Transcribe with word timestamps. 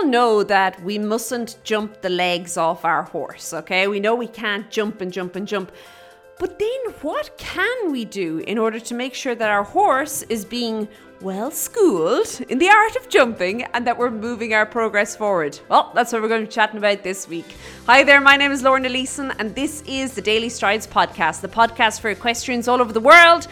all 0.00 0.06
know 0.06 0.42
that 0.42 0.82
we 0.82 0.98
mustn't 0.98 1.58
jump 1.62 2.00
the 2.00 2.08
legs 2.08 2.56
off 2.56 2.84
our 2.84 3.02
horse, 3.02 3.52
okay? 3.52 3.86
We 3.86 4.00
know 4.00 4.14
we 4.14 4.28
can't 4.28 4.70
jump 4.70 5.00
and 5.00 5.12
jump 5.12 5.36
and 5.36 5.46
jump. 5.46 5.72
But 6.38 6.58
then 6.58 6.94
what 7.02 7.36
can 7.36 7.92
we 7.92 8.06
do 8.06 8.38
in 8.38 8.56
order 8.56 8.80
to 8.80 8.94
make 8.94 9.14
sure 9.14 9.34
that 9.34 9.50
our 9.50 9.62
horse 9.62 10.22
is 10.22 10.44
being 10.44 10.88
well 11.20 11.50
schooled 11.50 12.40
in 12.48 12.56
the 12.56 12.70
art 12.70 12.96
of 12.96 13.10
jumping 13.10 13.64
and 13.74 13.86
that 13.86 13.98
we're 13.98 14.10
moving 14.10 14.54
our 14.54 14.64
progress 14.64 15.14
forward? 15.14 15.58
Well, 15.68 15.92
that's 15.94 16.14
what 16.14 16.22
we're 16.22 16.28
going 16.28 16.42
to 16.42 16.46
be 16.46 16.52
chatting 16.52 16.78
about 16.78 17.02
this 17.02 17.28
week. 17.28 17.54
Hi 17.84 18.02
there, 18.02 18.22
my 18.22 18.38
name 18.38 18.52
is 18.52 18.62
Lorna 18.62 18.88
Leeson, 18.88 19.32
and 19.32 19.54
this 19.54 19.82
is 19.86 20.14
the 20.14 20.22
Daily 20.22 20.48
Strides 20.48 20.86
podcast, 20.86 21.42
the 21.42 21.48
podcast 21.48 22.00
for 22.00 22.08
equestrians 22.08 22.68
all 22.68 22.80
over 22.80 22.94
the 22.94 23.00
world. 23.00 23.48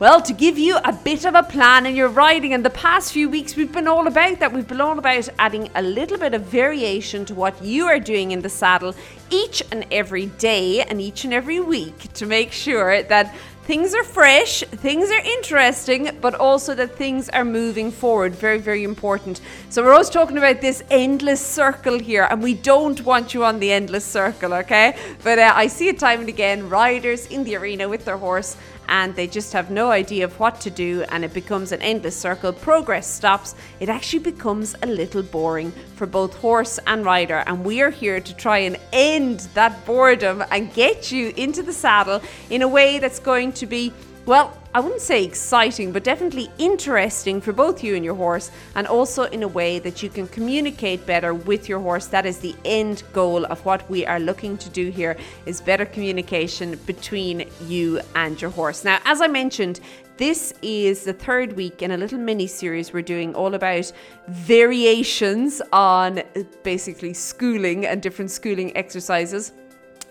Well, 0.00 0.22
to 0.22 0.32
give 0.32 0.58
you 0.58 0.78
a 0.78 0.94
bit 0.94 1.26
of 1.26 1.34
a 1.34 1.42
plan 1.42 1.84
in 1.84 1.94
your 1.94 2.08
riding, 2.08 2.52
in 2.52 2.62
the 2.62 2.70
past 2.70 3.12
few 3.12 3.28
weeks, 3.28 3.54
we've 3.54 3.70
been 3.70 3.86
all 3.86 4.06
about 4.06 4.38
that. 4.38 4.50
We've 4.50 4.66
been 4.66 4.80
all 4.80 4.98
about 4.98 5.28
adding 5.38 5.68
a 5.74 5.82
little 5.82 6.16
bit 6.16 6.32
of 6.32 6.44
variation 6.44 7.26
to 7.26 7.34
what 7.34 7.62
you 7.62 7.84
are 7.84 8.00
doing 8.00 8.30
in 8.30 8.40
the 8.40 8.48
saddle 8.48 8.94
each 9.28 9.62
and 9.70 9.84
every 9.90 10.24
day 10.24 10.80
and 10.80 11.02
each 11.02 11.24
and 11.24 11.34
every 11.34 11.60
week 11.60 12.14
to 12.14 12.24
make 12.24 12.50
sure 12.50 13.02
that 13.02 13.34
things 13.64 13.94
are 13.94 14.02
fresh, 14.02 14.62
things 14.62 15.10
are 15.10 15.20
interesting, 15.20 16.16
but 16.22 16.34
also 16.34 16.74
that 16.74 16.96
things 16.96 17.28
are 17.28 17.44
moving 17.44 17.90
forward. 17.90 18.34
Very, 18.34 18.58
very 18.58 18.84
important. 18.84 19.42
So, 19.68 19.82
we're 19.84 19.92
always 19.92 20.08
talking 20.08 20.38
about 20.38 20.62
this 20.62 20.82
endless 20.90 21.44
circle 21.44 21.98
here, 21.98 22.26
and 22.30 22.42
we 22.42 22.54
don't 22.54 23.04
want 23.04 23.34
you 23.34 23.44
on 23.44 23.60
the 23.60 23.70
endless 23.70 24.06
circle, 24.06 24.54
okay? 24.54 24.96
But 25.22 25.38
uh, 25.38 25.52
I 25.54 25.66
see 25.66 25.88
it 25.88 25.98
time 25.98 26.20
and 26.20 26.28
again 26.30 26.70
riders 26.70 27.26
in 27.26 27.44
the 27.44 27.54
arena 27.56 27.86
with 27.86 28.06
their 28.06 28.16
horse 28.16 28.56
and 28.90 29.14
they 29.14 29.26
just 29.26 29.52
have 29.54 29.70
no 29.70 29.90
idea 29.90 30.24
of 30.24 30.38
what 30.38 30.60
to 30.60 30.70
do 30.70 31.04
and 31.08 31.24
it 31.24 31.32
becomes 31.32 31.72
an 31.72 31.80
endless 31.80 32.16
circle. 32.16 32.52
Progress 32.52 33.06
stops. 33.06 33.54
It 33.78 33.88
actually 33.88 34.18
becomes 34.18 34.74
a 34.82 34.86
little 34.86 35.22
boring 35.22 35.72
for 35.94 36.06
both 36.06 36.36
horse 36.36 36.78
and 36.86 37.04
rider. 37.04 37.42
And 37.46 37.64
we 37.64 37.80
are 37.80 37.90
here 37.90 38.20
to 38.20 38.34
try 38.36 38.58
and 38.58 38.76
end 38.92 39.40
that 39.54 39.86
boredom 39.86 40.44
and 40.50 40.74
get 40.74 41.10
you 41.10 41.32
into 41.36 41.62
the 41.62 41.72
saddle 41.72 42.20
in 42.50 42.62
a 42.62 42.68
way 42.68 42.98
that's 42.98 43.20
going 43.20 43.52
to 43.54 43.66
be 43.66 43.92
well, 44.26 44.56
I 44.72 44.78
wouldn't 44.78 45.00
say 45.00 45.24
exciting, 45.24 45.90
but 45.90 46.04
definitely 46.04 46.48
interesting 46.58 47.40
for 47.40 47.52
both 47.52 47.82
you 47.82 47.96
and 47.96 48.04
your 48.04 48.14
horse, 48.14 48.52
and 48.76 48.86
also 48.86 49.24
in 49.24 49.42
a 49.42 49.48
way 49.48 49.80
that 49.80 50.00
you 50.00 50.08
can 50.08 50.28
communicate 50.28 51.04
better 51.06 51.34
with 51.34 51.68
your 51.68 51.80
horse. 51.80 52.06
That 52.06 52.24
is 52.24 52.38
the 52.38 52.54
end 52.64 53.02
goal 53.12 53.44
of 53.46 53.64
what 53.64 53.88
we 53.90 54.06
are 54.06 54.20
looking 54.20 54.56
to 54.58 54.70
do 54.70 54.90
here 54.90 55.16
is 55.44 55.60
better 55.60 55.84
communication 55.84 56.78
between 56.86 57.50
you 57.66 58.00
and 58.14 58.40
your 58.40 58.52
horse. 58.52 58.84
Now, 58.84 59.00
as 59.06 59.20
I 59.20 59.26
mentioned, 59.26 59.80
this 60.18 60.54
is 60.62 61.02
the 61.02 61.14
third 61.14 61.54
week 61.54 61.82
in 61.82 61.90
a 61.90 61.96
little 61.96 62.18
mini 62.18 62.46
series 62.46 62.92
we're 62.92 63.02
doing 63.02 63.34
all 63.34 63.54
about 63.54 63.90
variations 64.28 65.60
on 65.72 66.20
uh, 66.20 66.22
basically 66.62 67.12
schooling 67.12 67.86
and 67.86 68.00
different 68.00 68.30
schooling 68.30 68.76
exercises. 68.76 69.52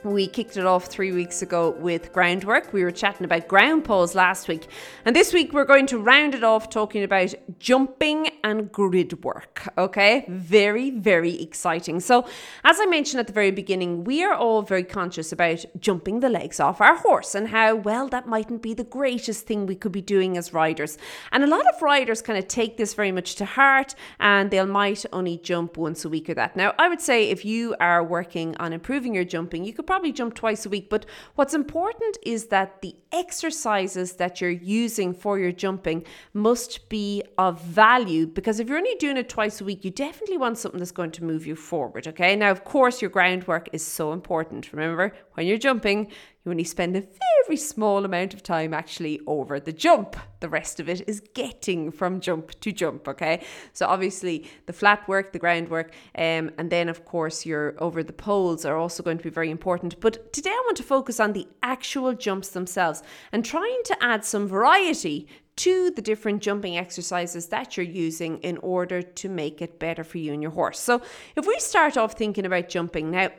We 0.03 0.27
kicked 0.27 0.55
it 0.55 0.65
off 0.65 0.85
three 0.85 1.11
weeks 1.11 1.41
ago 1.41 1.71
with 1.71 2.13
groundwork. 2.13 2.71
We 2.71 2.83
were 2.83 2.91
chatting 2.91 3.25
about 3.25 3.49
ground 3.49 3.83
poles 3.83 4.15
last 4.15 4.47
week. 4.47 4.67
And 5.03 5.13
this 5.13 5.33
week 5.33 5.51
we're 5.51 5.65
going 5.65 5.87
to 5.87 5.97
round 5.97 6.33
it 6.33 6.43
off 6.43 6.69
talking 6.69 7.03
about 7.03 7.33
jumping 7.59 8.29
and 8.45 8.71
grid 8.71 9.25
work. 9.25 9.67
Okay, 9.77 10.23
very, 10.29 10.89
very 10.91 11.41
exciting. 11.41 11.99
So, 11.99 12.25
as 12.63 12.79
I 12.79 12.85
mentioned 12.85 13.19
at 13.19 13.27
the 13.27 13.33
very 13.33 13.51
beginning, 13.51 14.05
we 14.05 14.23
are 14.23 14.33
all 14.33 14.61
very 14.61 14.85
conscious 14.85 15.33
about 15.33 15.65
jumping 15.77 16.21
the 16.21 16.29
legs 16.29 16.61
off 16.61 16.79
our 16.79 16.95
horse 16.95 17.35
and 17.35 17.49
how, 17.49 17.75
well, 17.75 18.07
that 18.07 18.25
mightn't 18.25 18.61
be 18.61 18.73
the 18.73 18.85
greatest 18.85 19.47
thing 19.47 19.65
we 19.65 19.75
could 19.75 19.91
be 19.91 20.01
doing 20.01 20.37
as 20.37 20.53
riders. 20.53 20.97
And 21.33 21.43
a 21.43 21.47
lot 21.47 21.67
of 21.67 21.81
riders 21.81 22.21
kind 22.21 22.39
of 22.39 22.47
take 22.47 22.77
this 22.77 22.93
very 22.93 23.11
much 23.11 23.35
to 23.35 23.43
heart 23.45 23.95
and 24.21 24.49
they'll 24.49 24.65
might 24.65 25.05
only 25.11 25.37
jump 25.39 25.75
once 25.75 26.05
a 26.05 26.09
week 26.09 26.29
or 26.29 26.35
that. 26.35 26.55
Now, 26.55 26.73
I 26.79 26.87
would 26.87 27.01
say 27.01 27.29
if 27.29 27.43
you 27.43 27.75
are 27.81 28.01
working 28.01 28.55
on 28.57 28.71
improving 28.71 29.13
your 29.13 29.25
jumping, 29.25 29.65
you 29.65 29.73
could 29.73 29.88
probably 29.89 30.11
jump 30.11 30.35
twice 30.35 30.67
a 30.67 30.69
week. 30.69 30.87
But 30.87 31.07
what's 31.33 31.55
important 31.55 32.19
is 32.21 32.49
that 32.49 32.83
the 32.83 32.95
exercises 33.11 34.17
that 34.17 34.39
you're 34.39 34.51
using 34.51 35.15
for 35.15 35.39
your 35.39 35.51
jumping 35.51 36.05
must 36.31 36.89
be 36.89 37.23
of 37.39 37.59
value 37.59 38.27
because 38.27 38.59
if 38.59 38.67
you're 38.67 38.77
only 38.77 38.93
doing 38.99 39.17
it 39.17 39.29
twice 39.29 39.61
a 39.61 39.63
week, 39.63 39.83
you 39.83 39.89
definitely 39.89 40.37
want 40.37 40.59
something 40.59 40.77
that's 40.77 40.91
going 40.91 41.09
to 41.09 41.23
move 41.23 41.47
you 41.47 41.55
forward. 41.55 42.07
Okay. 42.07 42.35
Now, 42.35 42.51
of 42.51 42.63
course, 42.65 43.01
your 43.01 43.09
groundwork 43.09 43.67
is 43.73 43.83
so 43.83 44.13
important. 44.13 44.71
Remember, 44.71 45.11
when 45.33 45.47
you're 45.47 45.57
jumping, 45.57 46.11
you 46.49 46.53
only 46.53 46.63
spend 46.63 46.97
a 46.97 47.03
very 47.45 47.57
small 47.57 48.05
amount 48.05 48.33
of 48.33 48.41
time 48.41 48.73
actually 48.73 49.21
over 49.27 49.59
the 49.59 49.71
jump. 49.71 50.15
The 50.39 50.49
rest 50.49 50.79
of 50.79 50.89
it 50.89 51.07
is 51.07 51.19
getting 51.35 51.91
from 51.91 52.21
jump 52.21 52.59
to 52.61 52.71
jump, 52.71 53.07
okay? 53.07 53.43
So 53.73 53.85
obviously 53.85 54.49
the 54.65 54.73
flat 54.73 55.07
work, 55.07 55.31
the 55.31 55.37
groundwork, 55.37 55.93
um, 56.17 56.49
and 56.57 56.71
then 56.71 56.89
of 56.89 57.05
course 57.05 57.45
your 57.45 57.75
over 57.77 58.01
the 58.01 58.13
poles 58.13 58.65
are 58.65 58.77
also 58.77 59.03
going 59.03 59.19
to 59.19 59.23
be 59.23 59.29
very 59.29 59.51
important. 59.51 59.99
But 59.99 60.33
today 60.33 60.49
I 60.49 60.63
want 60.65 60.77
to 60.77 60.83
focus 60.83 61.19
on 61.19 61.33
the 61.33 61.47
actual 61.61 62.13
jumps 62.15 62.49
themselves 62.49 63.03
and 63.31 63.45
trying 63.45 63.81
to 63.85 64.03
add 64.03 64.25
some 64.25 64.47
variety 64.47 65.27
to 65.57 65.91
the 65.91 66.01
different 66.01 66.41
jumping 66.41 66.77
exercises 66.77 67.47
that 67.47 67.77
you're 67.77 67.85
using 67.85 68.37
in 68.39 68.57
order 68.57 69.03
to 69.03 69.29
make 69.29 69.61
it 69.61 69.77
better 69.77 70.03
for 70.03 70.17
you 70.17 70.33
and 70.33 70.41
your 70.41 70.51
horse. 70.51 70.79
So 70.79 71.01
if 71.35 71.45
we 71.45 71.59
start 71.59 71.95
off 71.95 72.13
thinking 72.13 72.45
about 72.45 72.69
jumping 72.69 73.11
now, 73.11 73.29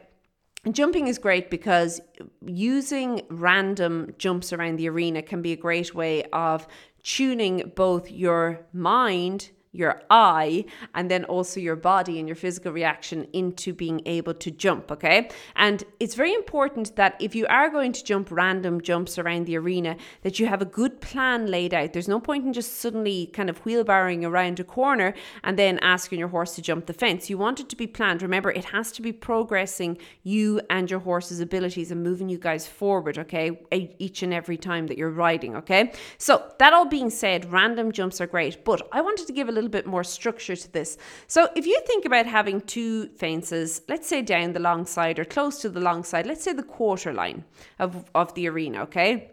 Jumping 0.70 1.08
is 1.08 1.18
great 1.18 1.48
because 1.48 2.00
using 2.44 3.22
random 3.30 4.14
jumps 4.18 4.52
around 4.52 4.76
the 4.76 4.88
arena 4.88 5.22
can 5.22 5.40
be 5.40 5.52
a 5.52 5.56
great 5.56 5.94
way 5.94 6.22
of 6.32 6.66
tuning 7.02 7.72
both 7.74 8.10
your 8.10 8.60
mind 8.72 9.50
your 9.72 10.02
eye 10.10 10.64
and 10.94 11.10
then 11.10 11.24
also 11.24 11.60
your 11.60 11.76
body 11.76 12.18
and 12.18 12.28
your 12.28 12.36
physical 12.36 12.72
reaction 12.72 13.26
into 13.32 13.72
being 13.72 14.00
able 14.06 14.34
to 14.34 14.50
jump 14.50 14.90
okay? 14.90 15.28
And 15.56 15.84
it's 15.98 16.14
very 16.14 16.34
important 16.34 16.96
that 16.96 17.16
if 17.20 17.34
you 17.34 17.46
are 17.46 17.70
going 17.70 17.92
to 17.92 18.04
jump 18.04 18.30
random 18.30 18.80
jumps 18.80 19.18
around 19.18 19.46
the 19.46 19.56
arena 19.56 19.96
that 20.22 20.38
you 20.38 20.46
have 20.46 20.62
a 20.62 20.64
good 20.64 21.00
plan 21.00 21.46
laid 21.46 21.74
out. 21.74 21.92
There's 21.92 22.08
no 22.08 22.20
point 22.20 22.44
in 22.44 22.52
just 22.52 22.80
suddenly 22.80 23.26
kind 23.26 23.50
of 23.50 23.62
wheelbarrowing 23.64 24.24
around 24.24 24.60
a 24.60 24.64
corner 24.64 25.14
and 25.44 25.58
then 25.58 25.78
asking 25.82 26.18
your 26.18 26.28
horse 26.28 26.54
to 26.56 26.62
jump 26.62 26.86
the 26.86 26.92
fence. 26.92 27.30
You 27.30 27.38
want 27.38 27.60
it 27.60 27.68
to 27.68 27.76
be 27.76 27.86
planned. 27.86 28.22
Remember 28.22 28.50
it 28.50 28.66
has 28.66 28.92
to 28.92 29.02
be 29.02 29.12
progressing 29.12 29.98
you 30.22 30.60
and 30.70 30.90
your 30.90 31.00
horse's 31.00 31.40
abilities 31.40 31.90
and 31.90 32.02
moving 32.02 32.28
you 32.28 32.38
guys 32.38 32.66
forward 32.66 33.18
okay? 33.18 33.60
Each 33.70 34.22
and 34.22 34.34
every 34.34 34.56
time 34.56 34.86
that 34.88 34.98
you're 34.98 35.10
riding 35.10 35.56
okay? 35.56 35.92
So 36.18 36.52
that 36.58 36.72
all 36.72 36.86
being 36.86 37.10
said 37.10 37.50
random 37.52 37.92
jumps 37.92 38.20
are 38.20 38.26
great 38.26 38.64
but 38.64 38.86
i 38.92 39.00
wanted 39.00 39.26
to 39.26 39.32
give 39.32 39.48
a 39.48 39.52
little 39.52 39.59
bit 39.68 39.86
more 39.86 40.04
structure 40.04 40.56
to 40.56 40.72
this. 40.72 40.96
So 41.26 41.48
if 41.54 41.66
you 41.66 41.80
think 41.86 42.04
about 42.04 42.26
having 42.26 42.60
two 42.60 43.08
fences, 43.08 43.82
let's 43.88 44.08
say 44.08 44.22
down 44.22 44.52
the 44.52 44.60
long 44.60 44.86
side 44.86 45.18
or 45.18 45.24
close 45.24 45.60
to 45.62 45.68
the 45.68 45.80
long 45.80 46.04
side, 46.04 46.26
let's 46.26 46.44
say 46.44 46.52
the 46.52 46.62
quarter 46.62 47.12
line 47.12 47.44
of, 47.78 48.04
of 48.14 48.34
the 48.34 48.48
arena, 48.48 48.82
okay? 48.82 49.32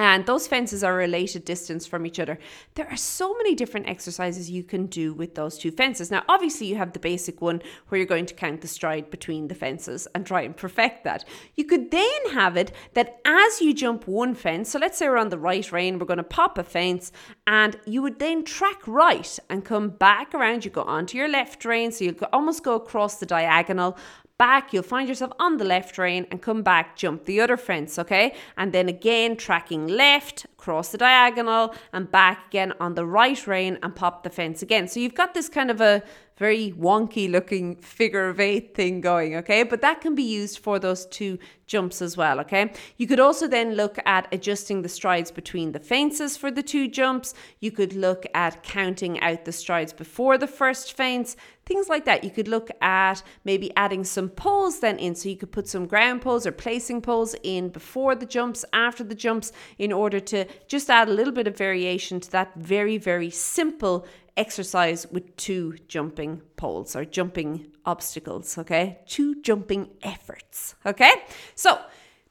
And 0.00 0.24
those 0.24 0.46
fences 0.46 0.82
are 0.82 0.94
related 0.94 1.44
distance 1.44 1.86
from 1.86 2.06
each 2.06 2.18
other. 2.18 2.38
There 2.74 2.88
are 2.88 2.96
so 2.96 3.34
many 3.34 3.54
different 3.54 3.86
exercises 3.86 4.50
you 4.50 4.64
can 4.64 4.86
do 4.86 5.12
with 5.12 5.34
those 5.34 5.58
two 5.58 5.70
fences. 5.70 6.10
Now, 6.10 6.22
obviously, 6.26 6.68
you 6.68 6.76
have 6.76 6.94
the 6.94 6.98
basic 6.98 7.42
one 7.42 7.60
where 7.88 7.98
you're 7.98 8.06
going 8.06 8.24
to 8.24 8.32
count 8.32 8.62
the 8.62 8.66
stride 8.66 9.10
between 9.10 9.48
the 9.48 9.54
fences 9.54 10.08
and 10.14 10.24
try 10.24 10.40
and 10.40 10.56
perfect 10.56 11.04
that. 11.04 11.26
You 11.54 11.64
could 11.64 11.90
then 11.90 12.30
have 12.32 12.56
it 12.56 12.72
that 12.94 13.20
as 13.26 13.60
you 13.60 13.74
jump 13.74 14.06
one 14.06 14.34
fence, 14.34 14.70
so 14.70 14.78
let's 14.78 14.96
say 14.96 15.06
we're 15.06 15.18
on 15.18 15.28
the 15.28 15.38
right 15.38 15.70
rein, 15.70 15.98
we're 15.98 16.06
going 16.06 16.16
to 16.16 16.24
pop 16.24 16.56
a 16.56 16.64
fence, 16.64 17.12
and 17.46 17.78
you 17.84 18.00
would 18.00 18.18
then 18.18 18.42
track 18.42 18.80
right 18.86 19.38
and 19.50 19.66
come 19.66 19.90
back 19.90 20.34
around. 20.34 20.64
You 20.64 20.70
go 20.70 20.80
onto 20.80 21.18
your 21.18 21.28
left 21.28 21.62
rein, 21.66 21.92
so 21.92 22.06
you 22.06 22.16
almost 22.32 22.64
go 22.64 22.74
across 22.74 23.16
the 23.16 23.26
diagonal 23.26 23.98
back, 24.40 24.72
you'll 24.72 24.82
find 24.82 25.06
yourself 25.06 25.32
on 25.38 25.58
the 25.58 25.66
left 25.66 25.98
rein 25.98 26.26
and 26.30 26.40
come 26.40 26.62
back, 26.62 26.96
jump 26.96 27.26
the 27.26 27.38
other 27.42 27.58
fence, 27.58 27.98
okay? 27.98 28.34
And 28.56 28.72
then 28.72 28.88
again, 28.88 29.36
tracking 29.36 29.86
left, 29.86 30.46
cross 30.56 30.92
the 30.92 30.96
diagonal 30.96 31.74
and 31.92 32.10
back 32.10 32.46
again 32.48 32.72
on 32.80 32.94
the 32.94 33.04
right 33.04 33.46
rein 33.46 33.78
and 33.82 33.94
pop 33.94 34.22
the 34.22 34.30
fence 34.30 34.62
again. 34.62 34.88
So 34.88 34.98
you've 34.98 35.14
got 35.14 35.34
this 35.34 35.50
kind 35.50 35.70
of 35.70 35.82
a 35.82 36.02
very 36.40 36.72
wonky 36.72 37.30
looking 37.30 37.76
figure 37.76 38.26
of 38.30 38.40
eight 38.40 38.74
thing 38.74 39.02
going, 39.02 39.36
okay? 39.36 39.62
But 39.62 39.82
that 39.82 40.00
can 40.00 40.14
be 40.14 40.22
used 40.22 40.58
for 40.58 40.78
those 40.78 41.04
two 41.04 41.38
jumps 41.66 42.00
as 42.00 42.16
well, 42.16 42.40
okay? 42.40 42.72
You 42.96 43.06
could 43.06 43.20
also 43.20 43.46
then 43.46 43.74
look 43.74 43.98
at 44.06 44.26
adjusting 44.32 44.80
the 44.80 44.88
strides 44.88 45.30
between 45.30 45.72
the 45.72 45.78
fences 45.78 46.38
for 46.38 46.50
the 46.50 46.62
two 46.62 46.88
jumps. 46.88 47.34
You 47.60 47.70
could 47.70 47.92
look 47.92 48.24
at 48.32 48.62
counting 48.62 49.20
out 49.20 49.44
the 49.44 49.52
strides 49.52 49.92
before 49.92 50.38
the 50.38 50.46
first 50.46 50.94
fence, 50.94 51.36
things 51.66 51.90
like 51.90 52.06
that. 52.06 52.24
You 52.24 52.30
could 52.30 52.48
look 52.48 52.70
at 52.80 53.22
maybe 53.44 53.70
adding 53.76 54.02
some 54.02 54.30
poles 54.30 54.80
then 54.80 54.98
in. 54.98 55.14
So 55.14 55.28
you 55.28 55.36
could 55.36 55.52
put 55.52 55.68
some 55.68 55.86
ground 55.86 56.22
poles 56.22 56.46
or 56.46 56.52
placing 56.52 57.02
poles 57.02 57.36
in 57.42 57.68
before 57.68 58.14
the 58.14 58.26
jumps, 58.26 58.64
after 58.72 59.04
the 59.04 59.14
jumps, 59.14 59.52
in 59.78 59.92
order 59.92 60.20
to 60.20 60.46
just 60.66 60.88
add 60.88 61.08
a 61.08 61.12
little 61.12 61.34
bit 61.34 61.46
of 61.46 61.56
variation 61.56 62.18
to 62.18 62.30
that 62.32 62.54
very, 62.56 62.96
very 62.96 63.30
simple 63.30 64.06
exercise 64.36 65.06
with 65.10 65.36
two 65.36 65.76
jumping 65.88 66.42
poles 66.56 66.94
or 66.96 67.04
jumping 67.04 67.72
obstacles, 67.84 68.58
okay? 68.58 69.00
Two 69.06 69.40
jumping 69.42 69.90
efforts, 70.02 70.74
okay? 70.86 71.12
So 71.54 71.78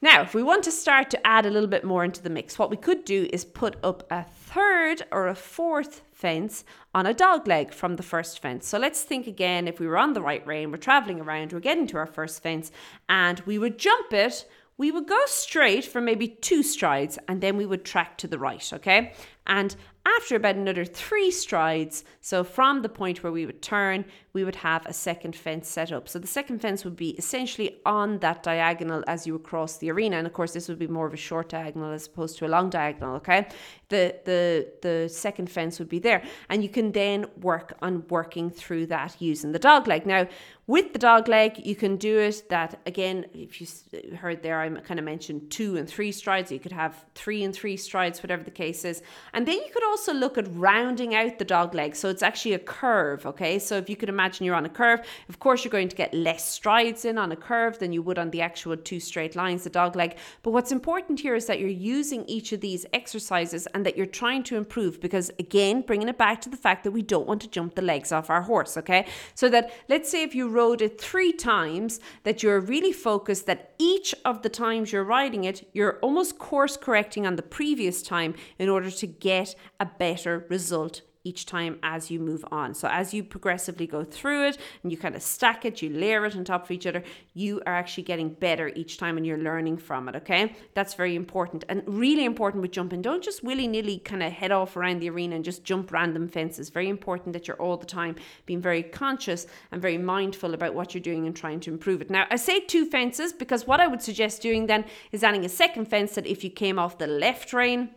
Now, 0.01 0.21
if 0.21 0.33
we 0.33 0.43
want 0.43 0.63
to 0.63 0.71
start 0.71 1.09
to 1.09 1.27
add 1.27 1.45
a 1.45 1.49
little 1.49 1.67
bit 1.67 1.83
more 1.83 2.05
into 2.05 2.23
the 2.23 2.29
mix, 2.29 2.57
what 2.57 2.69
we 2.69 2.77
could 2.77 3.03
do 3.03 3.27
is 3.33 3.43
put 3.43 3.75
up 3.83 4.09
a 4.09 4.23
third 4.23 5.03
or 5.11 5.27
a 5.27 5.35
fourth 5.35 6.03
fence 6.13 6.63
on 6.95 7.05
a 7.05 7.13
dog 7.13 7.47
leg 7.49 7.73
from 7.73 7.97
the 7.97 8.03
first 8.03 8.39
fence. 8.39 8.65
So 8.65 8.79
let's 8.79 9.03
think 9.03 9.27
again 9.27 9.67
if 9.67 9.77
we 9.77 9.87
were 9.87 9.97
on 9.97 10.13
the 10.13 10.21
right 10.21 10.45
rein, 10.47 10.71
we're 10.71 10.77
traveling 10.77 11.19
around, 11.19 11.51
we're 11.51 11.59
getting 11.59 11.85
to 11.87 11.97
our 11.97 12.05
first 12.05 12.41
fence, 12.41 12.71
and 13.09 13.41
we 13.41 13.59
would 13.59 13.77
jump 13.77 14.13
it 14.13 14.45
we 14.79 14.91
would 14.91 15.07
go 15.07 15.19
straight 15.25 15.83
for 15.83 15.99
maybe 15.99 16.29
two 16.29 16.63
strides 16.63 17.19
and 17.27 17.41
then 17.41 17.57
we 17.57 17.65
would 17.65 17.83
track 17.83 18.17
to 18.17 18.27
the 18.27 18.39
right, 18.39 18.71
okay? 18.73 19.13
And 19.45 19.75
after 20.17 20.35
about 20.35 20.55
another 20.55 20.85
three 20.85 21.31
strides, 21.31 22.03
so 22.21 22.43
from 22.43 22.81
the 22.81 22.89
point 22.89 23.23
where 23.23 23.31
we 23.31 23.45
would 23.45 23.61
turn, 23.61 24.05
we 24.33 24.43
would 24.43 24.57
have 24.57 24.85
a 24.85 24.93
second 24.93 25.35
fence 25.35 25.67
set 25.67 25.91
up. 25.91 26.07
So 26.07 26.19
the 26.19 26.27
second 26.27 26.59
fence 26.59 26.85
would 26.85 26.95
be 26.95 27.09
essentially 27.11 27.79
on 27.85 28.19
that 28.19 28.43
diagonal 28.43 29.03
as 29.07 29.25
you 29.25 29.33
would 29.33 29.43
cross 29.43 29.77
the 29.77 29.89
arena. 29.91 30.17
And 30.17 30.27
of 30.27 30.33
course, 30.33 30.53
this 30.53 30.67
would 30.67 30.79
be 30.79 30.87
more 30.87 31.07
of 31.07 31.13
a 31.13 31.17
short 31.17 31.49
diagonal 31.49 31.91
as 31.91 32.07
opposed 32.07 32.37
to 32.37 32.45
a 32.45 32.49
long 32.49 32.69
diagonal, 32.69 33.15
okay? 33.15 33.47
The 33.89 34.15
the 34.25 34.67
the 34.81 35.09
second 35.09 35.49
fence 35.49 35.79
would 35.79 35.89
be 35.89 35.99
there. 35.99 36.23
And 36.49 36.61
you 36.61 36.69
can 36.69 36.91
then 36.91 37.25
work 37.41 37.73
on 37.81 38.03
working 38.09 38.51
through 38.51 38.85
that 38.87 39.19
using 39.19 39.51
the 39.51 39.59
dog 39.59 39.87
leg. 39.87 40.05
Now, 40.05 40.27
with 40.67 40.93
the 40.93 40.99
dog 40.99 41.27
leg, 41.27 41.65
you 41.65 41.75
can 41.75 41.97
do 41.97 42.19
it 42.19 42.47
that 42.49 42.79
again, 42.85 43.25
if 43.33 43.59
you 43.59 43.67
heard 44.15 44.43
there, 44.43 44.61
I 44.61 44.69
kind 44.69 44.99
of 44.99 45.05
mentioned 45.05 45.49
two 45.49 45.77
and 45.77 45.89
three 45.89 46.11
strides. 46.11 46.51
You 46.51 46.59
could 46.59 46.71
have 46.71 47.03
three 47.15 47.43
and 47.43 47.53
three 47.53 47.77
strides, 47.77 48.21
whatever 48.21 48.43
the 48.43 48.51
case 48.51 48.85
is. 48.85 49.01
And 49.33 49.47
then 49.47 49.55
you 49.55 49.71
could 49.73 49.83
also 49.99 50.13
look 50.13 50.37
at 50.37 50.47
rounding 50.53 51.13
out 51.13 51.39
the 51.39 51.43
dog 51.43 51.75
leg. 51.75 51.93
So 51.93 52.07
it's 52.07 52.23
actually 52.23 52.53
a 52.53 52.59
curve, 52.59 53.25
okay? 53.25 53.59
So 53.59 53.75
if 53.75 53.89
you 53.89 53.97
could 53.97 54.07
imagine 54.07 54.45
you're 54.45 54.55
on 54.55 54.65
a 54.65 54.69
curve, 54.69 55.01
of 55.27 55.39
course 55.39 55.65
you're 55.65 55.71
going 55.71 55.89
to 55.89 55.95
get 55.95 56.13
less 56.13 56.49
strides 56.49 57.03
in 57.03 57.17
on 57.17 57.33
a 57.33 57.35
curve 57.35 57.79
than 57.79 57.91
you 57.91 58.01
would 58.03 58.17
on 58.17 58.31
the 58.31 58.39
actual 58.39 58.77
two 58.77 59.01
straight 59.01 59.35
lines, 59.35 59.65
the 59.65 59.69
dog 59.69 59.97
leg. 59.97 60.15
But 60.41 60.51
what's 60.51 60.71
important 60.71 61.19
here 61.19 61.35
is 61.35 61.47
that 61.47 61.59
you're 61.59 61.67
using 61.67 62.23
each 62.27 62.53
of 62.53 62.61
these 62.61 62.85
exercises 62.93 63.67
and 63.73 63.85
that 63.85 63.97
you're 63.97 64.05
trying 64.05 64.43
to 64.43 64.55
improve 64.55 65.01
because 65.01 65.31
again, 65.37 65.81
bringing 65.81 66.07
it 66.07 66.17
back 66.17 66.39
to 66.41 66.49
the 66.49 66.55
fact 66.55 66.85
that 66.85 66.91
we 66.91 67.01
don't 67.01 67.27
want 67.27 67.41
to 67.41 67.49
jump 67.49 67.75
the 67.75 67.81
legs 67.81 68.13
off 68.13 68.29
our 68.29 68.43
horse, 68.43 68.77
okay? 68.77 69.05
So 69.35 69.49
that 69.49 69.69
let's 69.89 70.09
say 70.09 70.23
if 70.23 70.33
you 70.33 70.47
rode 70.47 70.81
it 70.81 71.01
three 71.01 71.33
times, 71.33 71.99
that 72.23 72.41
you're 72.41 72.61
really 72.61 72.93
focused 72.93 73.47
that 73.47 73.73
each 73.79 74.15
of 74.23 74.43
the 74.43 74.49
times 74.49 74.93
you're 74.93 75.03
riding 75.03 75.43
it, 75.43 75.67
you're 75.73 75.99
almost 75.99 76.39
course 76.39 76.77
correcting 76.77 77.27
on 77.27 77.35
the 77.35 77.41
previous 77.41 78.01
time 78.01 78.33
in 78.59 78.69
order 78.69 78.89
to 78.91 79.07
get 79.07 79.55
a 79.81 79.88
better 79.97 80.45
result 80.49 81.01
each 81.25 81.45
time 81.45 81.77
as 81.83 82.09
you 82.09 82.17
move 82.17 82.45
on. 82.49 82.73
So 82.73 82.87
as 82.87 83.13
you 83.13 83.25
progressively 83.25 83.85
go 83.85 84.05
through 84.05 84.47
it 84.47 84.57
and 84.81 84.91
you 84.91 84.97
kind 84.97 85.15
of 85.15 85.21
stack 85.21 85.65
it, 85.65 85.81
you 85.81 85.89
layer 85.89 86.25
it 86.25 86.35
on 86.35 86.45
top 86.45 86.63
of 86.63 86.71
each 86.71 86.87
other, 86.87 87.03
you 87.33 87.61
are 87.67 87.75
actually 87.75 88.03
getting 88.03 88.29
better 88.29 88.69
each 88.69 88.97
time 88.97 89.17
and 89.17 89.25
you're 89.27 89.37
learning 89.37 89.77
from 89.77 90.07
it, 90.07 90.15
okay? 90.15 90.55
That's 90.75 90.93
very 90.93 91.15
important 91.15 91.65
and 91.67 91.83
really 91.85 92.23
important 92.23 92.61
with 92.61 92.71
jumping. 92.71 93.01
Don't 93.01 93.21
just 93.21 93.43
willy-nilly 93.43 93.99
kind 93.99 94.23
of 94.23 94.31
head 94.31 94.53
off 94.53 94.77
around 94.77 94.99
the 94.99 95.09
arena 95.09 95.35
and 95.35 95.43
just 95.43 95.65
jump 95.65 95.91
random 95.91 96.29
fences. 96.29 96.69
Very 96.69 96.87
important 96.87 97.33
that 97.33 97.49
you're 97.49 97.61
all 97.61 97.75
the 97.75 97.85
time 97.85 98.15
being 98.45 98.61
very 98.61 98.81
conscious 98.81 99.45
and 99.73 99.81
very 99.81 99.97
mindful 99.97 100.53
about 100.53 100.73
what 100.73 100.93
you're 100.93 101.03
doing 101.03 101.27
and 101.27 101.35
trying 101.35 101.59
to 101.59 101.71
improve 101.71 102.01
it. 102.01 102.09
Now, 102.09 102.27
I 102.31 102.37
say 102.37 102.61
two 102.61 102.85
fences 102.85 103.33
because 103.33 103.67
what 103.67 103.81
I 103.81 103.87
would 103.87 104.01
suggest 104.01 104.41
doing 104.41 104.67
then 104.67 104.85
is 105.11 105.23
adding 105.23 105.43
a 105.43 105.49
second 105.49 105.89
fence 105.89 106.15
that 106.15 106.25
if 106.25 106.45
you 106.45 106.49
came 106.49 106.79
off 106.79 106.97
the 106.97 107.07
left 107.07 107.51
rein, 107.51 107.89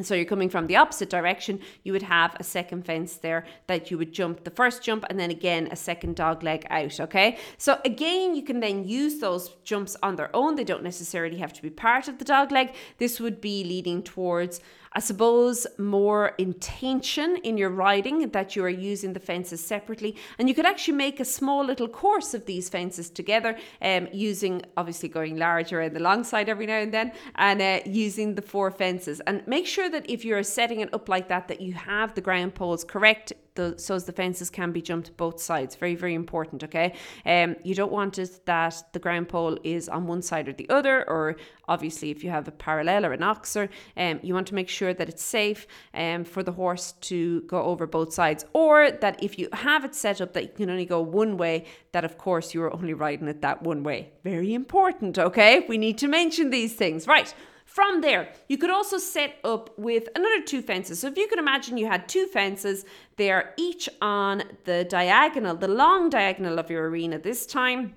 so 0.00 0.14
you're 0.14 0.24
coming 0.24 0.48
from 0.48 0.66
the 0.66 0.76
opposite 0.76 1.10
direction, 1.10 1.60
you 1.82 1.92
would 1.92 2.02
have 2.02 2.36
a 2.38 2.44
second 2.44 2.86
fence 2.86 3.16
there 3.16 3.44
that 3.66 3.90
you 3.90 3.98
would 3.98 4.12
jump 4.12 4.44
the 4.44 4.50
first 4.50 4.82
jump 4.82 5.04
and 5.10 5.18
then 5.18 5.30
again 5.30 5.68
a 5.70 5.76
second 5.76 6.16
dog 6.16 6.42
leg 6.42 6.66
out, 6.70 7.00
okay? 7.00 7.38
So 7.56 7.80
again, 7.84 8.34
you 8.34 8.42
can 8.42 8.60
then 8.60 8.86
use 8.86 9.18
those 9.18 9.56
jumps 9.64 9.96
on 10.02 10.16
their 10.16 10.34
own. 10.34 10.54
They 10.54 10.64
don't 10.64 10.84
necessarily 10.84 11.38
have 11.38 11.52
to 11.54 11.62
be 11.62 11.70
part 11.70 12.08
of 12.08 12.18
the 12.18 12.24
dog 12.24 12.52
leg. 12.52 12.74
This 12.98 13.18
would 13.18 13.40
be 13.40 13.64
leading 13.64 14.02
towards 14.02 14.60
I 14.98 15.00
suppose, 15.00 15.64
more 15.78 16.32
intention 16.38 17.36
in 17.44 17.56
your 17.56 17.70
riding 17.70 18.30
that 18.30 18.56
you 18.56 18.64
are 18.64 18.68
using 18.68 19.12
the 19.12 19.20
fences 19.20 19.64
separately. 19.64 20.16
And 20.40 20.48
you 20.48 20.56
could 20.56 20.66
actually 20.66 20.94
make 20.94 21.20
a 21.20 21.24
small 21.24 21.64
little 21.64 21.86
course 21.86 22.34
of 22.34 22.46
these 22.46 22.68
fences 22.68 23.08
together, 23.08 23.56
um, 23.80 24.08
using 24.12 24.62
obviously 24.76 25.08
going 25.08 25.36
larger 25.36 25.78
around 25.78 25.94
the 25.94 26.00
long 26.00 26.24
side 26.24 26.48
every 26.48 26.66
now 26.66 26.80
and 26.80 26.92
then, 26.92 27.12
and 27.36 27.62
uh, 27.62 27.78
using 27.86 28.34
the 28.34 28.42
four 28.42 28.72
fences. 28.72 29.20
And 29.20 29.46
make 29.46 29.68
sure 29.68 29.88
that 29.88 30.10
if 30.10 30.24
you're 30.24 30.42
setting 30.42 30.80
it 30.80 30.92
up 30.92 31.08
like 31.08 31.28
that, 31.28 31.46
that 31.46 31.60
you 31.60 31.74
have 31.74 32.16
the 32.16 32.20
ground 32.20 32.56
poles 32.56 32.82
correct 32.82 33.32
the, 33.58 33.74
so 33.76 33.98
the 33.98 34.12
fences 34.12 34.48
can 34.50 34.70
be 34.72 34.80
jumped 34.80 35.16
both 35.16 35.40
sides. 35.40 35.74
Very, 35.74 35.96
very 35.96 36.14
important, 36.14 36.62
okay? 36.62 36.94
Um, 37.26 37.56
you 37.64 37.74
don't 37.74 37.90
want 37.90 38.18
it 38.18 38.46
that 38.46 38.74
the 38.92 39.00
ground 39.00 39.28
pole 39.28 39.58
is 39.64 39.88
on 39.88 40.06
one 40.06 40.22
side 40.22 40.48
or 40.48 40.52
the 40.52 40.70
other, 40.70 40.96
or 41.10 41.36
obviously 41.66 42.10
if 42.10 42.22
you 42.22 42.30
have 42.30 42.46
a 42.46 42.52
parallel 42.52 43.04
or 43.04 43.12
an 43.12 43.20
oxer, 43.20 43.68
um, 43.96 44.20
you 44.22 44.32
want 44.32 44.46
to 44.46 44.54
make 44.54 44.68
sure 44.68 44.94
that 44.94 45.08
it's 45.08 45.24
safe 45.24 45.66
um, 45.92 46.24
for 46.24 46.42
the 46.44 46.52
horse 46.52 46.92
to 47.10 47.42
go 47.42 47.60
over 47.64 47.84
both 47.86 48.12
sides, 48.12 48.44
or 48.52 48.92
that 48.92 49.22
if 49.22 49.38
you 49.38 49.48
have 49.52 49.84
it 49.84 49.94
set 49.94 50.20
up 50.20 50.32
that 50.34 50.44
you 50.44 50.50
can 50.54 50.70
only 50.70 50.86
go 50.86 51.00
one 51.00 51.36
way, 51.36 51.64
that 51.92 52.04
of 52.04 52.16
course 52.16 52.54
you 52.54 52.62
are 52.62 52.72
only 52.72 52.94
riding 52.94 53.26
it 53.26 53.40
that 53.42 53.62
one 53.62 53.82
way. 53.82 54.12
Very 54.22 54.54
important, 54.54 55.18
okay? 55.18 55.66
We 55.68 55.78
need 55.78 55.98
to 55.98 56.06
mention 56.06 56.50
these 56.50 56.74
things. 56.74 57.06
Right. 57.08 57.34
From 57.68 58.00
there, 58.00 58.32
you 58.48 58.56
could 58.56 58.70
also 58.70 58.96
set 58.96 59.36
up 59.44 59.78
with 59.78 60.08
another 60.16 60.42
two 60.42 60.62
fences. 60.62 61.00
So 61.00 61.06
if 61.06 61.18
you 61.18 61.28
could 61.28 61.38
imagine 61.38 61.76
you 61.76 61.86
had 61.86 62.08
two 62.08 62.26
fences, 62.26 62.86
they 63.16 63.30
are 63.30 63.52
each 63.58 63.90
on 64.00 64.42
the 64.64 64.84
diagonal, 64.84 65.54
the 65.54 65.68
long 65.68 66.08
diagonal 66.08 66.58
of 66.58 66.70
your 66.70 66.88
arena 66.88 67.18
this 67.18 67.44
time. 67.44 67.94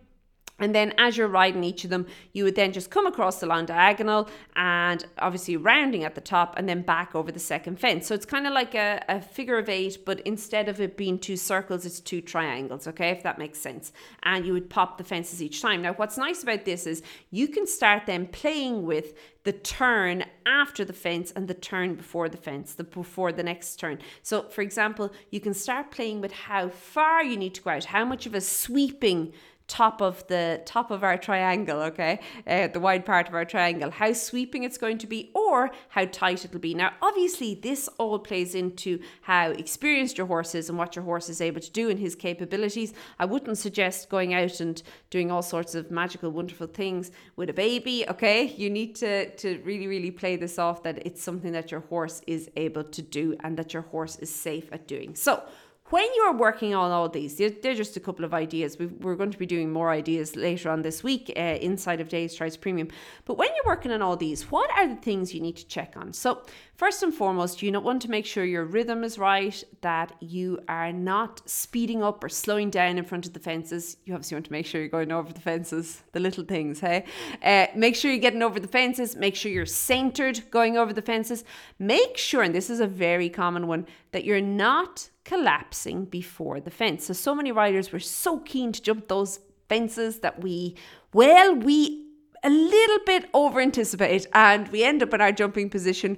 And 0.62 0.74
then 0.74 0.94
as 0.98 1.18
you're 1.18 1.28
riding 1.28 1.64
each 1.64 1.84
of 1.84 1.90
them, 1.90 2.08
you 2.34 2.44
would 2.46 2.56
then 2.56 2.72
just 2.72 2.90
come 2.90 3.06
across 3.06 3.40
the 3.40 3.48
long 3.48 3.66
diagonal 3.66 4.30
and 4.56 5.06
obviously 5.18 5.58
rounding 5.58 6.04
at 6.04 6.16
the 6.16 6.22
top 6.22 6.58
and 6.58 6.70
then 6.70 6.82
back 6.84 7.16
over 7.16 7.32
the 7.32 7.40
second 7.40 7.80
fence. 7.80 8.08
So 8.08 8.16
it's 8.16 8.26
kind 8.26 8.48
of 8.48 8.54
like 8.54 8.76
a, 8.76 9.04
a 9.10 9.22
figure 9.22 9.58
of 9.58 9.68
eight, 9.68 10.06
but 10.06 10.22
instead 10.22 10.70
of 10.70 10.80
it 10.80 10.96
being 10.96 11.20
two 11.20 11.38
circles, 11.38 11.86
it's 11.86 12.00
two 12.00 12.22
triangles, 12.22 12.88
okay, 12.88 13.10
if 13.10 13.24
that 13.24 13.38
makes 13.38 13.60
sense. 13.60 13.92
And 14.24 14.46
you 14.46 14.54
would 14.54 14.70
pop 14.70 14.98
the 14.98 15.04
fences 15.04 15.42
each 15.42 15.62
time. 15.62 15.82
Now, 15.82 15.94
what's 15.94 16.18
nice 16.18 16.44
about 16.44 16.66
this 16.66 16.88
is 16.88 17.02
you 17.32 17.48
can 17.48 17.68
start 17.68 18.04
then 18.06 18.28
playing 18.28 18.86
with 18.86 19.14
the 19.44 19.52
turn 19.52 20.24
after 20.46 20.86
the 20.86 20.94
fence 20.94 21.32
and 21.36 21.48
the 21.48 21.54
turn 21.54 21.96
before 21.96 22.30
the 22.30 22.38
fence, 22.38 22.74
the 22.76 22.84
before 22.84 23.32
the 23.32 23.42
next 23.42 23.78
turn. 23.78 23.98
So, 24.22 24.44
for 24.44 24.62
example, 24.62 25.12
you 25.32 25.40
can 25.40 25.54
start 25.54 25.90
playing 25.90 26.22
with 26.22 26.32
how 26.32 26.70
far 26.70 27.24
you 27.24 27.38
need 27.38 27.56
to 27.56 27.62
go 27.62 27.72
out, 27.72 27.86
how 27.86 28.06
much 28.06 28.28
of 28.28 28.36
a 28.36 28.42
sweeping 28.42 29.34
top 29.68 30.02
of 30.02 30.26
the 30.28 30.62
top 30.66 30.92
of 30.92 31.04
our 31.04 31.18
triangle, 31.18 31.82
okay, 31.82 32.20
uh, 32.46 32.68
the 32.68 32.80
wide 32.80 33.06
part 33.06 33.28
of 33.28 33.34
our 33.34 33.46
triangle, 33.46 33.90
how 33.90 34.12
sweeping 34.14 34.64
it's 34.64 34.78
going 34.78 34.98
to 34.98 35.08
be 35.08 35.32
or 35.34 35.72
how 35.90 36.06
tight 36.06 36.44
it'll 36.44 36.60
be. 36.60 36.74
Now, 36.74 36.92
obviously, 37.02 37.56
this 37.56 37.88
all 37.98 38.20
plays 38.20 38.54
into 38.54 39.00
how 39.22 39.52
experienced 39.52 40.18
your 40.18 40.28
horse 40.28 40.56
is 40.56 40.70
and 40.70 40.78
what 40.78 40.96
your 40.96 41.06
horse 41.06 41.30
is 41.30 41.42
able 41.42 41.62
to 41.62 41.72
do 41.72 41.90
and 41.90 42.00
his 42.00 42.16
capabilities. 42.16 42.94
I 43.18 43.26
wouldn't 43.26 43.58
suggest 43.58 44.10
going 44.10 44.34
out 44.34 44.60
and 44.60 44.82
doing 45.10 45.32
all 45.32 45.42
sorts 45.42 45.76
of 45.76 45.90
magical, 45.90 46.30
wonderful 46.32 46.68
things 46.68 47.12
with 47.36 47.50
a 47.50 47.54
baby, 47.54 48.06
okay? 48.10 48.48
You 48.48 48.70
need 48.70 48.96
to, 48.96 49.34
to 49.38 49.62
really, 49.64 49.88
really 49.88 50.12
play 50.12 50.36
this 50.36 50.60
off 50.60 50.84
that 50.84 51.06
it's 51.06 51.24
something 51.24 51.54
that 51.54 51.72
your 51.72 51.82
horse 51.82 52.22
is 52.28 52.50
able 52.56 52.84
to 52.84 53.02
do 53.02 53.36
and 53.42 53.58
that 53.58 53.74
your 53.74 53.84
horse 53.84 54.18
is 54.18 54.34
safe 54.34 54.68
at 54.72 54.88
doing. 54.88 55.16
So, 55.16 55.44
when 55.92 56.06
you 56.16 56.22
are 56.22 56.34
working 56.34 56.74
on 56.74 56.90
all 56.90 57.10
these, 57.10 57.36
they're 57.36 57.76
just 57.76 57.98
a 57.98 58.00
couple 58.00 58.24
of 58.24 58.34
ideas. 58.34 58.80
we 58.80 58.86
are 58.86 59.16
going 59.16 59.30
to 59.30 59.38
be 59.38 59.46
doing 59.46 59.72
more 59.72 59.90
ideas 59.90 60.38
later 60.38 60.70
on 60.70 60.82
this 60.84 61.04
week 61.04 61.34
uh, 61.36 61.40
inside 61.40 62.00
of 62.00 62.08
Daily 62.08 62.30
Strides 62.30 62.56
Premium. 62.56 62.88
But 63.26 63.38
when 63.38 63.50
you're 63.54 63.66
working 63.66 63.92
on 63.92 64.02
all 64.02 64.16
these, 64.16 64.50
what 64.50 64.72
are 64.78 64.88
the 64.88 64.96
things 64.96 65.34
you 65.34 65.42
need 65.42 65.58
to 65.58 65.68
check 65.68 65.96
on? 65.98 66.14
So, 66.14 66.44
first 66.76 67.04
and 67.04 67.14
foremost, 67.14 67.62
you 67.62 67.78
want 67.78 68.02
to 68.04 68.10
make 68.10 68.26
sure 68.26 68.46
your 68.46 68.64
rhythm 68.64 69.04
is 69.04 69.20
right, 69.20 69.62
that 69.82 70.16
you 70.22 70.62
are 70.70 70.94
not 70.94 71.42
speeding 71.46 72.02
up 72.02 72.24
or 72.24 72.30
slowing 72.30 72.70
down 72.70 72.98
in 72.98 73.04
front 73.04 73.26
of 73.26 73.34
the 73.34 73.40
fences. 73.40 73.98
You 74.06 74.14
obviously 74.14 74.36
want 74.36 74.46
to 74.46 74.52
make 74.54 74.66
sure 74.66 74.80
you're 74.80 74.90
going 74.90 75.12
over 75.12 75.34
the 75.34 75.42
fences, 75.42 76.04
the 76.14 76.22
little 76.22 76.46
things, 76.46 76.80
hey? 76.80 77.04
Uh, 77.44 77.68
make 77.76 77.98
sure 77.98 78.12
you're 78.12 78.22
getting 78.22 78.44
over 78.44 78.62
the 78.62 78.68
fences. 78.68 79.18
Make 79.18 79.36
sure 79.36 79.52
you're 79.52 79.66
centered 79.66 80.42
going 80.52 80.78
over 80.78 80.94
the 80.94 81.02
fences. 81.02 81.44
Make 81.80 82.18
sure, 82.18 82.44
and 82.44 82.56
this 82.56 82.70
is 82.70 82.80
a 82.80 82.88
very 82.88 83.30
common 83.30 83.68
one, 83.68 83.88
that 84.14 84.24
you're 84.24 84.40
not 84.40 85.10
collapsing 85.24 86.06
before 86.06 86.60
the 86.60 86.72
fence. 86.72 87.06
So, 87.06 87.14
so 87.14 87.36
many 87.36 87.52
riders 87.52 87.92
were 87.92 88.00
so 88.00 88.40
keen 88.40 88.72
to 88.72 88.82
jump 88.82 89.08
those 89.08 89.40
fences 89.70 90.20
that 90.20 90.42
we, 90.42 90.76
well, 91.14 91.56
we 91.56 92.08
a 92.44 92.50
little 92.50 93.00
bit 93.06 93.30
over 93.34 93.62
anticipate 93.62 94.26
and 94.34 94.68
we 94.70 94.84
end 94.84 95.04
up 95.04 95.14
in 95.14 95.22
our 95.22 95.32
jumping 95.32 95.70
position 95.70 96.18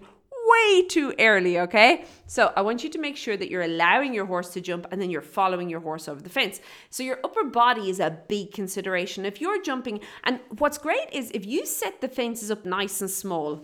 way 0.54 0.84
too 0.84 1.14
early, 1.20 1.60
okay? 1.60 2.06
So 2.28 2.52
I 2.56 2.62
want 2.62 2.84
you 2.84 2.90
to 2.90 3.00
make 3.00 3.18
sure 3.18 3.38
that 3.38 3.50
you're 3.50 3.64
allowing 3.64 4.14
your 4.14 4.26
horse 4.26 4.50
to 4.54 4.62
jump 4.62 4.88
and 4.92 5.02
then 5.02 5.10
you're 5.10 5.22
following 5.22 5.70
your 5.70 5.80
horse 5.80 6.08
over 6.08 6.22
the 6.22 6.30
fence. 6.30 6.60
So 6.90 7.04
your 7.04 7.20
upper 7.24 7.46
body 7.46 7.90
is 7.90 8.00
a 8.00 8.18
big 8.28 8.54
consideration. 8.54 9.26
If 9.26 9.42
you're 9.42 9.62
jumping, 9.62 10.02
and 10.24 10.40
what's 10.58 10.78
great 10.78 11.12
is 11.12 11.32
if 11.32 11.46
you 11.46 11.66
set 11.66 12.02
the 12.02 12.08
fences 12.08 12.52
up 12.52 12.66
nice 12.66 13.02
and 13.02 13.10
small, 13.10 13.64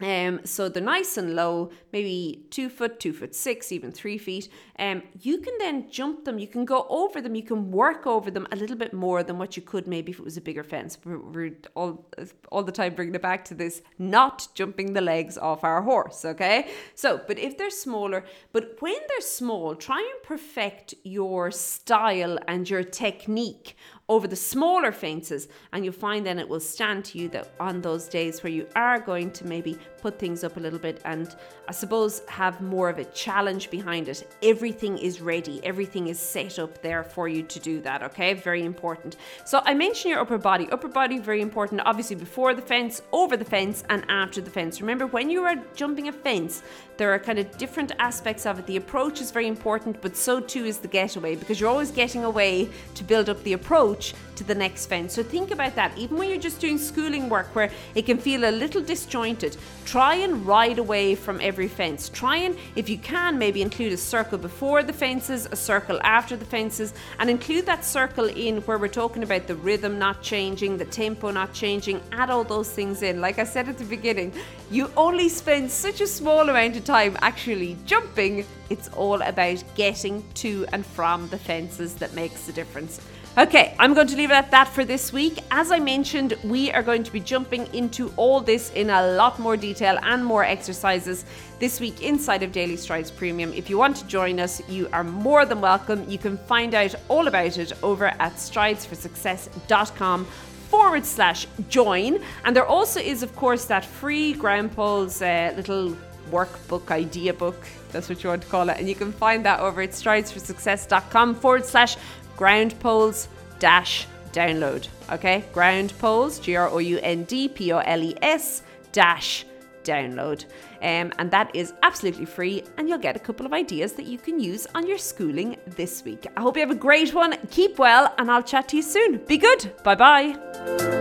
Um, 0.00 0.40
so 0.44 0.68
they're 0.68 0.82
nice 0.82 1.16
and 1.16 1.34
low, 1.34 1.70
maybe 1.92 2.46
two 2.50 2.68
foot, 2.68 2.98
two 3.00 3.12
foot 3.12 3.34
six, 3.34 3.70
even 3.72 3.92
three 3.92 4.18
feet. 4.18 4.48
Um, 4.78 5.02
you 5.20 5.38
can 5.38 5.54
then 5.58 5.90
jump 5.90 6.24
them. 6.24 6.38
You 6.38 6.46
can 6.46 6.64
go 6.64 6.86
over 6.88 7.20
them. 7.20 7.34
You 7.34 7.42
can 7.42 7.70
work 7.70 8.06
over 8.06 8.30
them 8.30 8.46
a 8.52 8.56
little 8.56 8.76
bit 8.76 8.92
more 8.92 9.22
than 9.22 9.38
what 9.38 9.56
you 9.56 9.62
could 9.62 9.86
maybe 9.86 10.12
if 10.12 10.18
it 10.18 10.24
was 10.24 10.36
a 10.36 10.40
bigger 10.40 10.64
fence. 10.64 10.98
We're, 11.04 11.52
all 11.74 12.06
all 12.50 12.62
the 12.62 12.72
time 12.72 12.94
bringing 12.94 13.14
it 13.14 13.22
back 13.22 13.44
to 13.46 13.54
this: 13.54 13.82
not 13.98 14.48
jumping 14.54 14.92
the 14.92 15.00
legs 15.00 15.36
off 15.36 15.64
our 15.64 15.82
horse. 15.82 16.24
Okay. 16.24 16.70
So, 16.94 17.20
but 17.26 17.38
if 17.38 17.58
they're 17.58 17.70
smaller, 17.70 18.24
but 18.52 18.76
when 18.80 18.96
they're 19.08 19.20
small, 19.20 19.74
try 19.74 19.98
and 19.98 20.22
perfect 20.22 20.94
your 21.04 21.50
style 21.50 22.38
and 22.48 22.68
your 22.68 22.84
technique 22.84 23.76
over 24.10 24.26
the 24.26 24.36
smaller 24.36 24.90
fences 24.90 25.46
and 25.72 25.84
you'll 25.84 25.94
find 25.94 26.26
then 26.26 26.40
it 26.40 26.48
will 26.48 26.60
stand 26.60 27.04
to 27.04 27.16
you 27.16 27.28
that 27.28 27.52
on 27.60 27.80
those 27.80 28.08
days 28.08 28.42
where 28.42 28.52
you 28.52 28.66
are 28.74 28.98
going 28.98 29.30
to 29.30 29.46
maybe 29.46 29.78
put 30.02 30.18
things 30.18 30.42
up 30.42 30.56
a 30.56 30.60
little 30.60 30.80
bit 30.80 31.00
and 31.04 31.36
I 31.68 31.72
suppose 31.72 32.22
have 32.26 32.60
more 32.60 32.88
of 32.88 32.98
a 32.98 33.04
challenge 33.04 33.70
behind 33.70 34.08
it. 34.08 34.26
Everything 34.42 34.98
is 34.98 35.20
ready, 35.20 35.64
everything 35.64 36.08
is 36.08 36.18
set 36.18 36.58
up 36.58 36.82
there 36.82 37.04
for 37.04 37.28
you 37.28 37.44
to 37.44 37.60
do 37.60 37.80
that, 37.82 38.02
okay? 38.02 38.34
Very 38.34 38.64
important. 38.64 39.16
So 39.44 39.62
I 39.64 39.74
mentioned 39.74 40.10
your 40.10 40.20
upper 40.20 40.38
body. 40.38 40.68
Upper 40.72 40.88
body, 40.88 41.20
very 41.20 41.40
important, 41.40 41.80
obviously 41.84 42.16
before 42.16 42.52
the 42.52 42.62
fence, 42.62 43.02
over 43.12 43.36
the 43.36 43.44
fence, 43.44 43.84
and 43.90 44.04
after 44.08 44.40
the 44.40 44.50
fence. 44.50 44.80
Remember, 44.80 45.06
when 45.06 45.30
you 45.30 45.44
are 45.44 45.54
jumping 45.76 46.08
a 46.08 46.12
fence, 46.12 46.64
there 46.96 47.12
are 47.12 47.18
kind 47.18 47.38
of 47.38 47.56
different 47.58 47.92
aspects 48.00 48.44
of 48.44 48.58
it. 48.58 48.66
The 48.66 48.76
approach 48.76 49.20
is 49.20 49.30
very 49.30 49.46
important, 49.46 50.02
but 50.02 50.16
so 50.16 50.40
too 50.40 50.64
is 50.64 50.78
the 50.78 50.88
getaway 50.88 51.36
because 51.36 51.60
you're 51.60 51.70
always 51.70 51.92
getting 51.92 52.24
away 52.24 52.68
to 52.96 53.04
build 53.04 53.28
up 53.28 53.40
the 53.44 53.52
approach 53.52 53.99
to 54.36 54.44
the 54.44 54.54
next 54.54 54.86
fence. 54.86 55.14
So 55.14 55.22
think 55.22 55.50
about 55.50 55.74
that. 55.74 55.96
Even 55.98 56.16
when 56.16 56.28
you're 56.28 56.38
just 56.38 56.60
doing 56.60 56.78
schooling 56.78 57.28
work 57.28 57.54
where 57.54 57.70
it 57.94 58.06
can 58.06 58.18
feel 58.18 58.44
a 58.44 58.50
little 58.50 58.82
disjointed, 58.82 59.56
try 59.84 60.14
and 60.16 60.46
ride 60.46 60.78
away 60.78 61.14
from 61.14 61.40
every 61.40 61.68
fence. 61.68 62.08
Try 62.08 62.36
and, 62.36 62.56
if 62.76 62.88
you 62.88 62.98
can, 62.98 63.38
maybe 63.38 63.62
include 63.62 63.92
a 63.92 63.96
circle 63.96 64.38
before 64.38 64.82
the 64.82 64.92
fences, 64.92 65.46
a 65.50 65.56
circle 65.56 66.00
after 66.02 66.36
the 66.36 66.44
fences, 66.44 66.94
and 67.18 67.28
include 67.28 67.66
that 67.66 67.84
circle 67.84 68.26
in 68.26 68.58
where 68.62 68.78
we're 68.78 68.88
talking 68.88 69.22
about 69.22 69.46
the 69.46 69.56
rhythm 69.56 69.98
not 69.98 70.22
changing, 70.22 70.78
the 70.78 70.84
tempo 70.86 71.30
not 71.30 71.52
changing. 71.52 72.00
Add 72.12 72.30
all 72.30 72.44
those 72.44 72.70
things 72.70 73.02
in. 73.02 73.20
Like 73.20 73.38
I 73.38 73.44
said 73.44 73.68
at 73.68 73.78
the 73.78 73.84
beginning, 73.84 74.32
you 74.70 74.90
only 74.96 75.28
spend 75.28 75.70
such 75.70 76.00
a 76.00 76.06
small 76.06 76.48
amount 76.48 76.76
of 76.76 76.84
time 76.84 77.16
actually 77.20 77.76
jumping. 77.86 78.46
It's 78.70 78.88
all 78.88 79.20
about 79.20 79.62
getting 79.74 80.24
to 80.34 80.64
and 80.72 80.86
from 80.86 81.28
the 81.28 81.38
fences 81.38 81.94
that 81.96 82.14
makes 82.14 82.46
the 82.46 82.52
difference. 82.52 83.00
Okay, 83.38 83.76
I'm 83.78 83.94
going 83.94 84.08
to 84.08 84.16
leave 84.16 84.32
it 84.32 84.34
at 84.34 84.50
that 84.50 84.66
for 84.66 84.84
this 84.84 85.12
week. 85.12 85.38
As 85.52 85.70
I 85.70 85.78
mentioned, 85.78 86.36
we 86.42 86.72
are 86.72 86.82
going 86.82 87.04
to 87.04 87.12
be 87.12 87.20
jumping 87.20 87.72
into 87.72 88.12
all 88.16 88.40
this 88.40 88.72
in 88.72 88.90
a 88.90 89.14
lot 89.14 89.38
more 89.38 89.56
detail 89.56 90.00
and 90.02 90.24
more 90.24 90.42
exercises 90.42 91.24
this 91.60 91.78
week 91.78 92.02
inside 92.02 92.42
of 92.42 92.50
Daily 92.50 92.76
Strides 92.76 93.08
Premium. 93.08 93.52
If 93.52 93.70
you 93.70 93.78
want 93.78 93.96
to 93.98 94.06
join 94.08 94.40
us, 94.40 94.60
you 94.68 94.88
are 94.92 95.04
more 95.04 95.46
than 95.46 95.60
welcome. 95.60 96.10
You 96.10 96.18
can 96.18 96.38
find 96.38 96.74
out 96.74 96.96
all 97.08 97.28
about 97.28 97.56
it 97.56 97.72
over 97.84 98.06
at 98.06 98.34
stridesforsuccess.com 98.34 100.24
forward 100.68 101.06
slash 101.06 101.46
join. 101.68 102.18
And 102.44 102.56
there 102.56 102.66
also 102.66 102.98
is, 102.98 103.22
of 103.22 103.36
course, 103.36 103.64
that 103.66 103.84
free 103.84 104.32
Ground 104.32 104.72
uh, 104.76 105.52
little 105.54 105.96
workbook, 106.32 106.90
idea 106.90 107.34
book, 107.34 107.66
that's 107.92 108.08
what 108.08 108.22
you 108.22 108.30
want 108.30 108.42
to 108.42 108.48
call 108.48 108.68
it. 108.68 108.78
And 108.78 108.88
you 108.88 108.94
can 108.94 109.12
find 109.12 109.44
that 109.44 109.60
over 109.60 109.82
at 109.82 109.90
stridesforsuccess.com 109.90 111.34
forward 111.36 111.64
slash 111.64 111.96
ground 112.40 112.74
poles 112.80 113.28
dash 113.58 114.06
download. 114.32 114.88
Okay, 115.12 115.44
ground 115.52 115.92
poles, 115.98 116.38
G 116.38 116.56
R 116.56 116.70
O 116.70 116.78
U 116.78 116.98
N 117.02 117.24
D 117.24 117.48
P 117.48 117.70
O 117.70 117.78
L 117.78 118.02
E 118.02 118.14
S 118.22 118.62
dash 118.92 119.44
download. 119.84 120.46
Um, 120.80 121.12
and 121.18 121.30
that 121.30 121.54
is 121.54 121.74
absolutely 121.82 122.24
free, 122.24 122.64
and 122.78 122.88
you'll 122.88 123.06
get 123.08 123.14
a 123.14 123.18
couple 123.18 123.44
of 123.44 123.52
ideas 123.52 123.92
that 123.92 124.06
you 124.06 124.16
can 124.16 124.40
use 124.40 124.66
on 124.74 124.86
your 124.86 124.96
schooling 124.96 125.58
this 125.66 126.02
week. 126.02 126.26
I 126.34 126.40
hope 126.40 126.56
you 126.56 126.62
have 126.62 126.70
a 126.70 126.86
great 126.88 127.12
one. 127.12 127.36
Keep 127.50 127.78
well, 127.78 128.14
and 128.16 128.30
I'll 128.30 128.42
chat 128.42 128.68
to 128.68 128.76
you 128.76 128.82
soon. 128.82 129.18
Be 129.26 129.36
good. 129.36 129.74
Bye 129.84 129.96
bye. 129.96 130.99